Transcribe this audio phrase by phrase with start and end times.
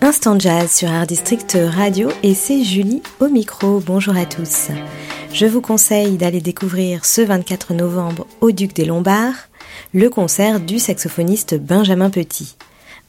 [0.00, 3.80] Instant Jazz sur Art District Radio et c'est Julie au micro.
[3.80, 4.68] Bonjour à tous.
[5.32, 9.48] Je vous conseille d'aller découvrir ce 24 novembre au Duc des Lombards
[9.92, 12.56] le concert du saxophoniste Benjamin Petit.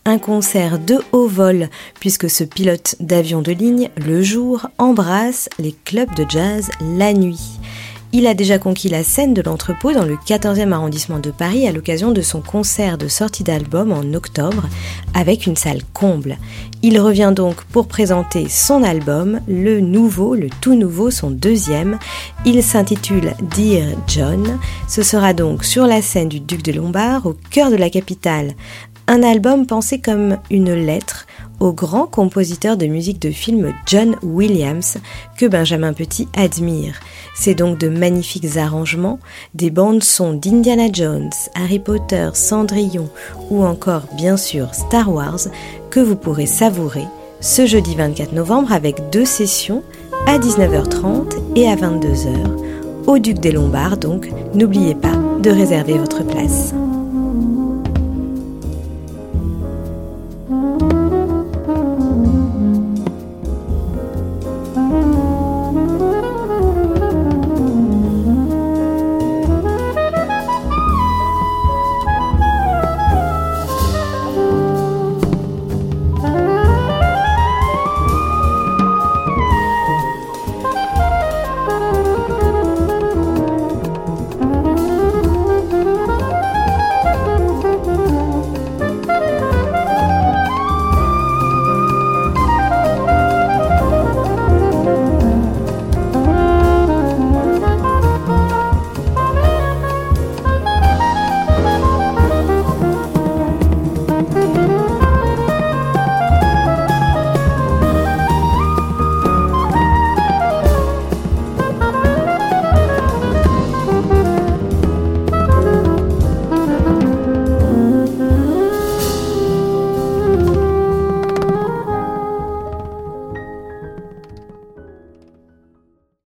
[0.05, 1.70] Un concert de haut vol
[2.01, 7.59] puisque ce pilote d'avion de ligne le jour embrasse les clubs de jazz la nuit.
[8.16, 11.71] Il a déjà conquis la scène de l'entrepôt dans le 14e arrondissement de Paris à
[11.71, 14.70] l'occasion de son concert de sortie d'album en octobre
[15.16, 16.38] avec une salle comble.
[16.84, 21.98] Il revient donc pour présenter son album, le nouveau, le tout nouveau, son deuxième.
[22.45, 24.59] Il s'intitule Dear John.
[24.88, 28.54] Ce sera donc sur la scène du Duc de Lombard, au cœur de la capitale.
[29.07, 31.26] Un album pensé comme une lettre
[31.63, 34.98] au grand compositeur de musique de film John Williams
[35.38, 36.99] que Benjamin Petit admire.
[37.35, 39.17] C'est donc de magnifiques arrangements,
[39.54, 43.07] des bandes son d'Indiana Jones, Harry Potter, Cendrillon
[43.49, 45.40] ou encore bien sûr Star Wars
[45.90, 47.05] que vous pourrez savourer
[47.40, 49.84] ce jeudi 24 novembre avec deux sessions
[50.27, 56.26] à 19h30 et à 22h au Duc des Lombards donc n'oubliez pas de réserver votre
[56.26, 56.74] place.